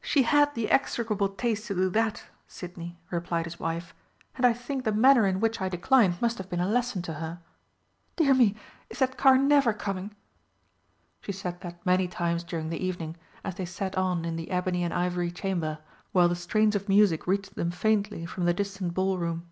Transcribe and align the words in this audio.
"She 0.00 0.22
had 0.22 0.54
the 0.54 0.70
execrable 0.70 1.30
taste 1.30 1.66
to 1.66 1.74
do 1.74 1.90
that, 1.90 2.26
Sidney," 2.46 2.96
replied 3.10 3.44
his 3.44 3.58
wife, 3.58 3.92
"and 4.36 4.46
I 4.46 4.52
think 4.52 4.84
the 4.84 4.92
manner 4.92 5.26
in 5.26 5.40
which 5.40 5.60
I 5.60 5.68
declined 5.68 6.22
must 6.22 6.38
have 6.38 6.48
been 6.48 6.60
a 6.60 6.68
lesson 6.68 7.02
to 7.02 7.14
her.... 7.14 7.40
Dear 8.14 8.34
me, 8.34 8.54
is 8.88 9.00
that 9.00 9.16
car 9.18 9.36
never 9.36 9.72
coming?" 9.72 10.14
She 11.22 11.32
said 11.32 11.60
that 11.62 11.84
many 11.84 12.06
times 12.06 12.44
during 12.44 12.68
the 12.70 12.84
evening, 12.86 13.16
as 13.42 13.56
they 13.56 13.66
sat 13.66 13.98
on 13.98 14.24
in 14.24 14.36
the 14.36 14.52
ebony 14.52 14.84
and 14.84 14.94
ivory 14.94 15.32
chamber, 15.32 15.80
while 16.12 16.28
the 16.28 16.36
strains 16.36 16.76
of 16.76 16.88
music 16.88 17.26
reached 17.26 17.56
them 17.56 17.72
faintly 17.72 18.26
from 18.26 18.44
the 18.44 18.54
distant 18.54 18.94
Ballroom. 18.94 19.48